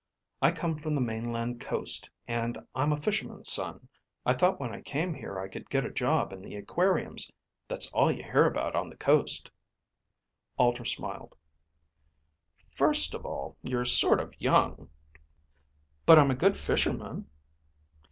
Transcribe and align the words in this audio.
"I 0.41 0.51
come 0.51 0.79
from 0.79 0.95
the 0.95 0.99
mainland 0.99 1.59
coast. 1.61 2.09
And 2.27 2.65
I'm 2.73 2.91
a 2.91 2.97
fisherman's 2.97 3.51
son. 3.51 3.87
I 4.25 4.33
thought 4.33 4.59
when 4.59 4.73
I 4.73 4.81
came 4.81 5.13
here 5.13 5.37
I 5.37 5.47
could 5.47 5.69
get 5.69 5.85
a 5.85 5.91
job 5.91 6.33
in 6.33 6.41
the 6.41 6.55
aquariums. 6.55 7.31
That's 7.67 7.85
all 7.91 8.11
you 8.11 8.23
hear 8.23 8.47
about 8.47 8.75
on 8.75 8.89
the 8.89 8.97
coast." 8.97 9.51
Alter 10.57 10.85
smiled. 10.85 11.35
"First 12.71 13.13
of 13.13 13.27
all 13.27 13.55
you're 13.61 13.85
sort 13.85 14.19
of 14.19 14.33
young..." 14.41 14.89
"But 16.07 16.17
I'm 16.17 16.31
a 16.31 16.35
good 16.35 16.57
fisherman." 16.57 17.29